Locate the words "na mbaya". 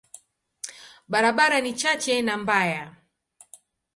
2.21-2.83